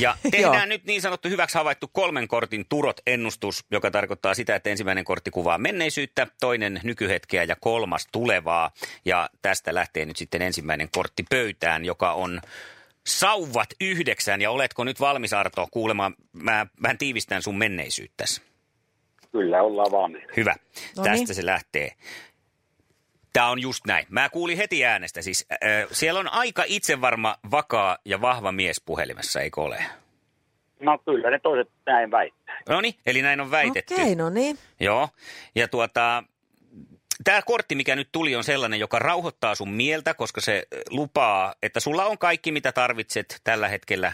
Ja 0.00 0.16
tehdään 0.30 0.68
nyt 0.68 0.84
niin 0.84 1.02
sanottu 1.02 1.28
hyväksi 1.28 1.58
havaittu 1.58 1.88
kolmen 1.92 2.28
kortin 2.28 2.66
turot-ennustus, 2.68 3.64
joka 3.70 3.90
tarkoittaa 3.90 4.34
sitä, 4.34 4.54
että 4.54 4.70
ensimmäinen 4.70 5.04
kortti 5.04 5.30
kuvaa 5.30 5.58
menneisyyttä, 5.58 6.26
toinen 6.40 6.80
nykyhetkeä 6.84 7.44
ja 7.44 7.56
kolmas 7.60 8.06
tulevaa. 8.12 8.70
Ja 9.04 9.30
tästä 9.42 9.74
lähtee 9.74 10.04
nyt 10.04 10.16
sitten 10.16 10.42
ensimmäinen 10.42 10.88
kortti 10.92 11.24
pöytään, 11.30 11.84
joka 11.84 12.12
on 12.12 12.40
sauvat 13.06 13.68
yhdeksän. 13.80 14.40
Ja 14.40 14.50
oletko 14.50 14.84
nyt 14.84 15.00
valmis 15.00 15.32
Arto 15.32 15.68
kuulemaan, 15.70 16.14
mä 16.32 16.66
vähän 16.82 16.98
tiivistän 16.98 17.42
sun 17.42 17.58
menneisyyttäsi. 17.58 18.42
Kyllä, 19.36 19.62
ollaan 19.62 19.92
valmiita. 19.92 20.32
Hyvä. 20.36 20.54
Noniin. 20.96 21.18
Tästä 21.18 21.34
se 21.34 21.46
lähtee. 21.46 21.92
Tämä 23.32 23.50
on 23.50 23.62
just 23.62 23.86
näin. 23.86 24.06
Mä 24.08 24.28
kuulin 24.28 24.56
heti 24.56 24.84
äänestä. 24.84 25.22
Siis, 25.22 25.46
äh, 25.52 25.58
siellä 25.92 26.20
on 26.20 26.32
aika 26.32 26.64
itsevarma, 26.66 27.36
vakaa 27.50 27.98
ja 28.04 28.20
vahva 28.20 28.52
mies 28.52 28.82
puhelimessa, 28.86 29.40
eikö 29.40 29.60
ole? 29.60 29.84
No 30.80 30.98
kyllä, 30.98 31.30
ne 31.30 31.38
toiset 31.38 31.72
näin 31.86 32.10
väittää. 32.10 32.62
No 32.68 32.80
niin, 32.80 32.94
eli 33.06 33.22
näin 33.22 33.40
on 33.40 33.50
väitetty. 33.50 33.94
Okei, 33.94 34.04
okay, 34.04 34.14
no 34.14 34.30
niin. 34.30 34.58
Joo, 34.80 35.08
ja 35.54 35.68
tuota, 35.68 36.24
tämä 37.24 37.42
kortti, 37.42 37.74
mikä 37.74 37.96
nyt 37.96 38.08
tuli, 38.12 38.36
on 38.36 38.44
sellainen, 38.44 38.80
joka 38.80 38.98
rauhoittaa 38.98 39.54
sun 39.54 39.70
mieltä, 39.70 40.14
koska 40.14 40.40
se 40.40 40.62
lupaa, 40.90 41.54
että 41.62 41.80
sulla 41.80 42.04
on 42.04 42.18
kaikki, 42.18 42.52
mitä 42.52 42.72
tarvitset 42.72 43.40
tällä 43.44 43.68
hetkellä 43.68 44.12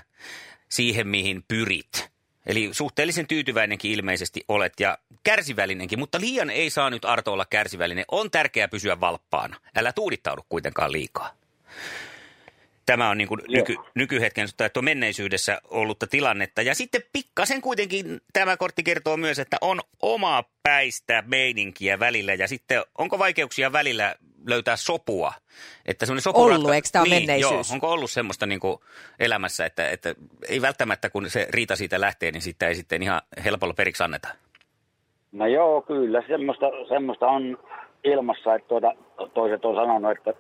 siihen, 0.69 1.09
mihin 1.09 1.43
pyrit. 1.49 2.12
Eli 2.47 2.69
suhteellisen 2.73 3.27
tyytyväinenkin 3.27 3.91
ilmeisesti 3.91 4.45
olet 4.49 4.81
ja 4.81 4.99
kärsivällinenkin, 5.23 5.99
mutta 5.99 6.21
liian 6.21 6.51
ei 6.51 6.71
saa 6.71 6.91
nyt 6.91 7.05
Arto 7.05 7.33
olla 7.33 7.45
kärsivällinen. 7.51 8.05
On 8.09 8.31
tärkeää 8.31 8.69
pysyä 8.69 9.01
valppaana. 9.01 9.57
Älä 9.77 9.93
tuudittaudu 9.93 10.43
kuitenkaan 10.49 10.93
liikaa. 10.93 11.31
Tämä 12.87 13.11
on 13.11 13.19
niin 13.19 13.29
kuin 13.29 13.41
nyky, 13.49 13.77
nykyhetken 13.95 14.49
tai 14.57 14.71
tuo 14.71 14.83
menneisyydessä 14.83 15.61
ollutta 15.71 16.07
tilannetta. 16.07 16.63
Ja 16.63 16.75
sitten 16.75 17.03
pikkasen 17.13 17.61
kuitenkin 17.61 18.21
tämä 18.33 18.57
kortti 18.57 18.83
kertoo 18.83 19.17
myös, 19.17 19.39
että 19.39 19.57
on 19.61 19.81
oma 20.03 20.45
päistä 20.63 21.23
meininkiä 21.27 21.99
välillä. 21.99 22.35
Ja 22.35 22.49
sitten 22.49 22.83
onko 22.99 23.19
vaikeuksia 23.19 23.73
välillä 23.73 24.15
löytää 24.47 24.77
sopua? 24.77 25.33
Että 25.87 26.07
sopuratka... 26.07 26.57
Ollut, 26.57 26.75
eikö 26.75 26.89
tämä 26.93 27.05
niin, 27.05 27.15
menneisyys? 27.15 27.71
Joo, 27.71 27.75
onko 27.75 27.93
ollut 27.93 28.11
semmoista 28.11 28.47
niin 28.47 28.61
kuin 28.61 28.79
elämässä, 29.19 29.67
että, 29.67 29.89
että 29.89 30.15
ei 30.49 30.63
välttämättä 30.63 31.11
kun 31.11 31.31
se 31.31 31.47
riita 31.51 31.77
siitä 31.77 32.01
lähtee, 32.01 32.31
niin 32.31 32.43
sitten 32.43 32.69
ei 32.69 32.75
sitten 32.75 33.03
ihan 33.03 33.21
helpolla 33.45 33.75
periksi 33.75 34.03
anneta? 34.03 34.29
No 35.33 35.47
joo, 35.47 35.83
kyllä. 35.83 36.23
Semmoista, 36.29 36.67
semmoista 36.89 37.27
on 37.27 37.59
ilmassa, 38.05 38.55
että 38.55 38.69
tuota, 38.69 38.95
toiset 39.35 39.65
on 39.65 39.75
sanonut, 39.77 40.19
että 40.19 40.35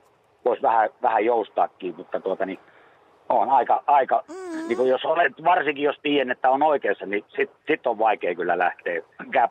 voisi 0.45 0.63
vähän, 0.63 0.91
vähän 1.03 1.25
joustaakin, 1.25 1.97
mutta 1.97 2.21
tuota 2.21 2.47
niin, 2.47 2.59
on 3.29 3.51
aika, 3.51 3.83
aika 3.87 4.25
mm. 4.29 4.69
niin 4.69 4.77
kuin 4.77 4.89
jos 4.89 5.05
olet, 5.05 5.33
varsinkin 5.45 5.85
jos 5.85 5.97
tiedän, 6.03 6.31
että 6.31 6.51
on 6.51 6.63
oikeassa, 6.63 7.07
niin 7.07 7.25
sitten 7.29 7.57
sit 7.69 7.87
on 7.87 7.99
vaikea 7.99 8.35
kyllä 8.35 8.59
lähteä 8.59 9.03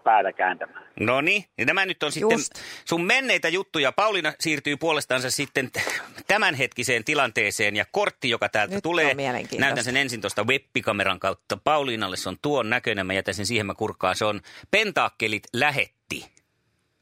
päätä 0.04 0.34
kääntämään. 0.34 0.86
No 1.00 1.22
niin, 1.22 1.44
ja 1.58 1.66
nämä 1.66 1.86
nyt 1.86 2.04
on 2.04 2.12
sitten 2.12 2.32
Just. 2.32 2.52
sun 2.86 3.06
menneitä 3.06 3.50
juttuja. 3.50 3.92
Pauliina 3.92 4.34
siirtyy 4.40 4.78
puolestaansa 4.78 5.32
sitten 5.32 5.70
tämänhetkiseen 6.28 7.04
tilanteeseen 7.04 7.76
ja 7.76 7.86
kortti, 7.92 8.30
joka 8.30 8.50
täältä 8.50 8.74
nyt 8.74 8.84
tulee. 8.84 9.16
Näytän 9.60 9.84
sen 9.84 9.98
ensin 9.98 10.22
tuosta 10.22 10.44
webbikameran 10.44 11.20
kautta. 11.20 11.58
Pauliinalle 11.64 12.18
se 12.18 12.30
on 12.30 12.38
tuon 12.42 12.70
näköinen, 12.70 13.06
mä 13.06 13.14
jätän 13.14 13.34
sen 13.34 13.46
siihen 13.46 13.66
mä 13.66 13.74
kurkkaan. 13.74 14.16
Se 14.16 14.26
on 14.26 14.40
pentaakkelit 14.72 15.44
lähetti. 15.54 16.41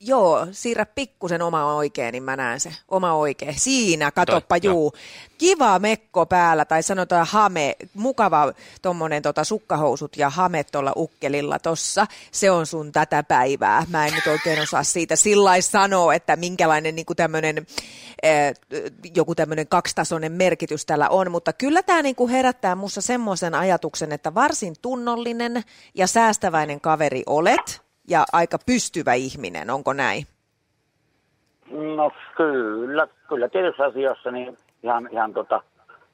Joo, 0.02 0.48
siirrä 0.52 0.86
pikkusen 0.86 1.42
oma 1.42 1.74
oikein, 1.76 2.12
niin 2.12 2.24
mä 2.24 2.36
näen 2.36 2.60
se. 2.60 2.72
Oma 2.88 3.14
oikein. 3.14 3.60
Siinä, 3.60 4.12
katoppa 4.12 4.60
Toi, 4.60 4.70
juu. 4.72 4.92
Jo. 4.96 5.00
Kiva 5.38 5.80
mekko 5.80 6.26
päällä, 6.26 6.66
tai 6.66 6.84
sanotaan 6.84 7.28
hame. 7.30 7.76
Mukava 7.94 8.54
tommonen 8.82 9.22
tota, 9.22 9.44
sukkahousut 9.44 10.18
ja 10.18 10.30
hame 10.30 10.64
tuolla 10.64 10.94
ukkelilla 10.96 11.60
tossa. 11.60 12.08
Se 12.32 12.52
on 12.52 12.66
sun 12.66 12.92
tätä 12.92 13.24
päivää. 13.24 13.86
Mä 13.90 14.08
en 14.08 14.14
nyt 14.14 14.28
oikein 14.28 14.62
osaa 14.62 14.84
siitä 14.84 15.16
sillä 15.16 15.62
sanoa, 15.62 16.14
että 16.14 16.36
minkälainen 16.36 16.96
niin 16.96 17.06
tämmönen, 17.16 17.68
äh, 18.26 18.54
joku 19.16 19.36
tämmöinen 19.36 19.68
kaksitasoinen 19.68 20.32
merkitys 20.32 20.86
tällä 20.86 21.10
on. 21.10 21.32
Mutta 21.32 21.54
kyllä 21.54 21.84
tämä 21.84 22.02
niin 22.02 22.30
herättää 22.32 22.76
mussa 22.76 23.02
semmoisen 23.02 23.56
ajatuksen, 23.56 24.12
että 24.12 24.34
varsin 24.34 24.76
tunnollinen 24.82 25.64
ja 25.94 26.08
säästäväinen 26.08 26.82
kaveri 26.82 27.24
olet 27.26 27.89
ja 28.10 28.26
aika 28.34 28.58
pystyvä 28.66 29.14
ihminen, 29.14 29.70
onko 29.70 29.94
näin? 29.94 30.24
No 31.72 32.12
kyllä, 32.38 33.08
kyllä 33.30 33.50
tietyissä 33.50 33.86
asioissa 33.86 34.32
niin 34.32 34.58
ihan, 34.84 35.10
ihan 35.12 35.34
tota, 35.34 35.62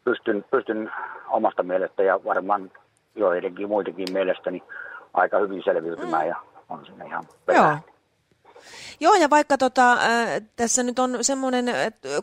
pystyn, 0.03 0.45
pystyn 0.51 0.91
omasta 1.29 1.63
mielestä 1.63 2.03
ja 2.03 2.23
varmaan 2.23 2.71
joidenkin 3.15 3.67
muidenkin 3.67 4.13
mielestä 4.13 4.51
niin 4.51 4.63
aika 5.13 5.39
hyvin 5.39 5.61
selviytymään 5.65 6.23
mm. 6.23 6.29
ja 6.29 6.35
on 6.69 6.85
sinne 6.85 7.05
ihan 7.05 7.25
perään. 7.45 7.81
Joo. 7.83 7.95
Joo, 8.99 9.15
ja 9.15 9.29
vaikka 9.29 9.57
tota, 9.57 9.91
äh, 9.91 9.99
tässä 10.55 10.83
nyt 10.83 10.99
on 10.99 11.17
semmoinen 11.21 11.69
äh, 11.69 11.75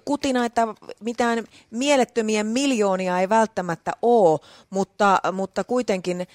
kutina, 0.04 0.44
että 0.44 0.68
mitään 1.00 1.44
mielettömiä 1.70 2.44
miljoonia 2.44 3.20
ei 3.20 3.28
välttämättä 3.28 3.92
ole, 4.02 4.38
mutta, 4.70 5.18
mutta 5.32 5.64
kuitenkin 5.64 6.26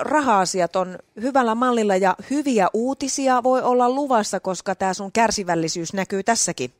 raha-asiat 0.00 0.76
on 0.76 0.98
hyvällä 1.20 1.54
mallilla 1.54 1.96
ja 1.96 2.16
hyviä 2.30 2.68
uutisia 2.72 3.42
voi 3.42 3.62
olla 3.62 3.90
luvassa, 3.90 4.40
koska 4.40 4.74
tämä 4.74 4.94
sun 4.94 5.12
kärsivällisyys 5.12 5.92
näkyy 5.92 6.22
tässäkin, 6.22 6.72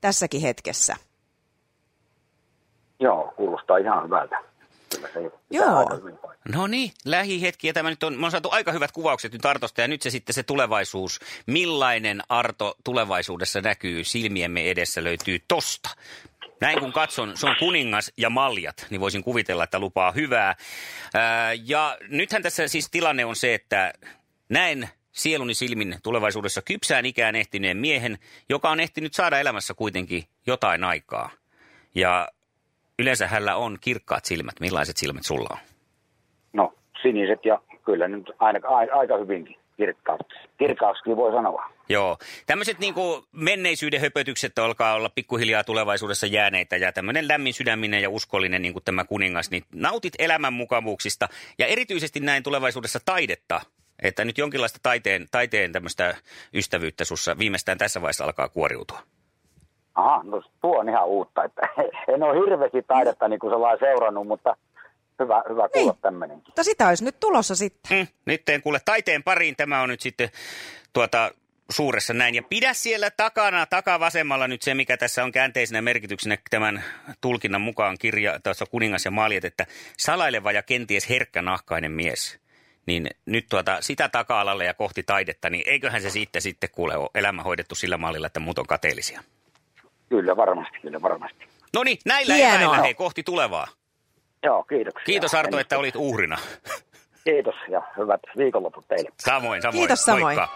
tässäkin 0.00 0.40
hetkessä. 0.40 0.96
Joo, 3.00 3.32
kuulostaa 3.36 3.76
ihan 3.76 4.04
hyvältä. 4.04 4.38
Joo. 5.50 6.00
No 6.54 6.66
niin, 6.66 6.92
lähihetki. 7.04 7.66
Ja 7.66 7.72
tämä 7.72 7.90
nyt 7.90 8.02
on, 8.02 8.24
on 8.24 8.30
saatu 8.30 8.48
aika 8.52 8.72
hyvät 8.72 8.92
kuvaukset 8.92 9.32
nyt 9.32 9.46
Artosta 9.46 9.80
ja 9.80 9.88
nyt 9.88 10.02
se 10.02 10.10
sitten 10.10 10.34
se 10.34 10.42
tulevaisuus. 10.42 11.20
Millainen 11.46 12.22
Arto 12.28 12.74
tulevaisuudessa 12.84 13.60
näkyy 13.60 14.04
silmiemme 14.04 14.70
edessä 14.70 15.04
löytyy 15.04 15.38
tosta. 15.48 15.90
Näin 16.62 16.80
kun 16.80 16.92
katson, 16.92 17.36
se 17.36 17.46
on 17.46 17.56
kuningas 17.58 18.12
ja 18.16 18.30
maljat, 18.30 18.86
niin 18.90 19.00
voisin 19.00 19.24
kuvitella, 19.24 19.64
että 19.64 19.78
lupaa 19.78 20.12
hyvää. 20.12 20.54
Ää, 21.14 21.52
ja 21.52 21.96
nythän 22.08 22.42
tässä 22.42 22.68
siis 22.68 22.90
tilanne 22.90 23.24
on 23.24 23.36
se, 23.36 23.54
että 23.54 23.92
näen 24.48 24.88
sieluni 25.12 25.54
silmin 25.54 25.96
tulevaisuudessa 26.02 26.62
kypsään 26.62 27.06
ikään 27.06 27.36
ehtineen 27.36 27.76
miehen, 27.76 28.18
joka 28.48 28.70
on 28.70 28.80
ehtinyt 28.80 29.14
saada 29.14 29.38
elämässä 29.38 29.74
kuitenkin 29.74 30.24
jotain 30.46 30.84
aikaa. 30.84 31.30
Ja 31.94 32.28
yleensä 32.98 33.28
hänellä 33.28 33.56
on 33.56 33.78
kirkkaat 33.80 34.24
silmät. 34.24 34.60
Millaiset 34.60 34.96
silmät 34.96 35.24
sulla 35.24 35.48
on? 35.52 35.58
No 36.52 36.74
siniset 37.02 37.44
ja 37.44 37.60
kyllä 37.84 38.08
nyt 38.08 38.30
aina, 38.38 38.60
aika 38.92 39.16
hyvinkin 39.16 39.56
kirkkaaksi. 39.76 40.38
Kirkkaaksi 40.58 41.16
voi 41.16 41.32
sanoa. 41.32 41.71
Joo. 41.88 42.18
Tämmöiset 42.46 42.78
niin 42.78 42.94
menneisyyden 43.32 44.00
höpötykset 44.00 44.58
alkaa 44.58 44.94
olla 44.94 45.08
pikkuhiljaa 45.08 45.64
tulevaisuudessa 45.64 46.26
jääneitä 46.26 46.76
ja 46.76 46.92
tämmöinen 46.92 47.28
lämmin 47.28 47.54
sydäminen 47.54 48.02
ja 48.02 48.10
uskollinen 48.10 48.62
niin 48.62 48.72
kuin 48.72 48.84
tämä 48.84 49.04
kuningas, 49.04 49.50
niin 49.50 49.64
nautit 49.74 50.14
elämän 50.18 50.52
mukavuuksista 50.52 51.28
ja 51.58 51.66
erityisesti 51.66 52.20
näin 52.20 52.42
tulevaisuudessa 52.42 52.98
taidetta, 53.04 53.60
että 54.02 54.24
nyt 54.24 54.38
jonkinlaista 54.38 54.78
taiteen, 54.82 55.26
taiteen 55.30 55.72
tämmöistä 55.72 56.14
ystävyyttä 56.54 57.04
sussa 57.04 57.38
viimeistään 57.38 57.78
tässä 57.78 58.00
vaiheessa 58.00 58.24
alkaa 58.24 58.48
kuoriutua. 58.48 59.02
Aha, 59.94 60.22
no 60.24 60.42
tuo 60.60 60.78
on 60.78 60.88
ihan 60.88 61.06
uutta, 61.06 61.44
että 61.44 61.62
en 62.14 62.22
ole 62.22 62.44
hirveästi 62.44 62.82
taidetta 62.82 63.28
niin 63.28 63.40
kuin 63.40 63.52
sellainen 63.52 63.78
seurannut, 63.80 64.26
mutta 64.26 64.56
hyvä, 65.18 65.42
hyvä 65.48 65.68
kuulla 65.68 65.92
niin. 65.92 66.02
tämmöinenkin. 66.02 66.44
Mutta 66.46 66.64
sitä 66.64 66.88
olisi 66.88 67.04
nyt 67.04 67.20
tulossa 67.20 67.54
sitten. 67.54 67.96
Hmm, 67.96 68.06
nyt 68.26 68.48
en 68.48 68.62
kuule 68.62 68.80
taiteen 68.84 69.22
pariin, 69.22 69.56
tämä 69.56 69.82
on 69.82 69.88
nyt 69.88 70.00
sitten 70.00 70.30
tuota, 70.92 71.30
suuressa 71.72 72.14
näin. 72.14 72.34
Ja 72.34 72.42
pidä 72.42 72.74
siellä 72.74 73.10
takana, 73.10 73.66
takavasemmalla 73.66 74.48
nyt 74.48 74.62
se, 74.62 74.74
mikä 74.74 74.96
tässä 74.96 75.24
on 75.24 75.32
käänteisenä 75.32 75.82
merkityksenä 75.82 76.38
tämän 76.50 76.84
tulkinnan 77.20 77.60
mukaan 77.60 77.98
kirja, 77.98 78.40
tässä 78.42 78.64
kuningas 78.70 79.04
ja 79.04 79.10
maljet, 79.10 79.44
että 79.44 79.66
salaileva 79.98 80.52
ja 80.52 80.62
kenties 80.62 81.08
herkkänahkainen 81.08 81.92
mies. 81.92 82.40
Niin 82.86 83.06
nyt 83.26 83.46
tuota, 83.50 83.78
sitä 83.80 84.08
taka-alalle 84.08 84.64
ja 84.64 84.74
kohti 84.74 85.02
taidetta, 85.02 85.50
niin 85.50 85.62
eiköhän 85.66 86.02
se 86.02 86.10
sitten 86.10 86.42
sitten 86.42 86.70
kuule 86.72 86.96
ole 86.96 87.10
elämä 87.14 87.42
hoidettu 87.42 87.74
sillä 87.74 87.96
mallilla, 87.96 88.26
että 88.26 88.40
muut 88.40 88.58
on 88.58 88.66
kateellisia. 88.66 89.20
Kyllä 90.08 90.36
varmasti, 90.36 90.78
kyllä 90.82 91.02
varmasti. 91.02 91.46
No 91.74 91.84
niin, 91.84 91.98
näillä 92.04 92.34
Hienoa. 92.34 92.56
eväillä 92.56 92.82
hei, 92.82 92.94
kohti 92.94 93.22
tulevaa. 93.22 93.66
Joo, 94.42 94.62
kiitoksia. 94.62 95.04
Kiitos 95.04 95.34
Arto, 95.34 95.58
että 95.58 95.78
olit 95.78 95.96
uhrina. 95.96 96.38
Kiitos 97.24 97.54
ja 97.68 97.82
hyvät 97.96 98.20
viikonloput 98.36 98.88
teille. 98.88 99.10
Samoin, 99.20 99.62
samoin. 99.62 99.78
Kiitos 99.78 100.04
samoin. 100.04 100.36
Moikka. 100.36 100.48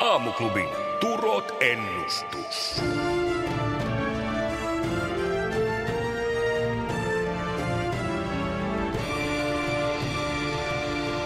Aamuklubin 0.00 0.68
Turot 1.00 1.56
ennustus. 1.60 2.82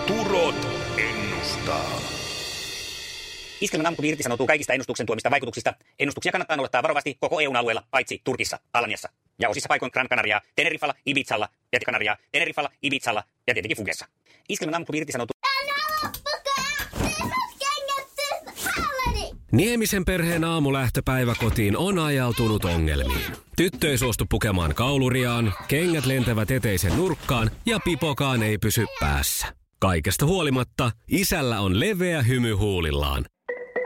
Turot 0.07 0.55
ennustaa. 0.99 2.01
Iskelmän 3.61 3.87
aamuklubi 3.87 4.09
irtisanoutuu 4.09 4.47
kaikista 4.47 4.73
ennustuksen 4.73 5.07
tuomista 5.07 5.31
vaikutuksista. 5.31 5.75
Ennustuksia 5.99 6.33
kannattaa 6.33 6.57
noudattaa 6.57 6.83
varovasti 6.83 7.17
koko 7.21 7.41
EUn 7.41 7.57
alueella, 7.57 7.83
paitsi 7.91 8.21
Turkissa, 8.25 8.59
Alaniassa. 8.73 9.09
Ja 9.39 9.49
osissa 9.49 9.69
paikoin 9.69 9.91
Gran 9.93 10.09
Canaria, 10.09 10.41
Tenerifalla, 10.57 10.95
Ibizalla 11.07 11.49
ja 11.73 11.81
Canaria, 11.87 12.17
Tenerifalla, 12.33 12.71
Ibizalla 12.83 13.25
ja 13.47 13.55
tietenkin 13.55 13.77
Fugessa. 13.77 14.07
Iskelmän 14.49 14.75
aamuklubi 14.75 14.99
irtisanoutuu... 14.99 15.33
Niemisen 19.53 20.05
perheen 20.05 20.45
aamulähtöpäivä 20.45 21.35
kotiin 21.41 21.77
on 21.77 21.99
ajautunut 21.99 22.65
ongelmiin. 22.65 23.33
Tyttö 23.57 23.91
ei 23.91 23.99
suostu 23.99 24.25
pukemaan 24.31 24.75
kauluriaan, 24.75 25.55
kengät 25.69 26.07
lentävät 26.07 26.51
eteisen 26.51 26.97
nurkkaan 26.97 27.51
ja 27.67 27.81
pipokaan 27.85 28.43
ei 28.43 28.59
pysy 28.59 28.87
päässä. 29.01 29.47
Kaikesta 29.81 30.27
huolimatta, 30.27 30.91
isällä 31.09 31.61
on 31.61 31.81
leveä 31.81 32.23
hymy 32.23 32.53
huulillaan. 32.53 33.25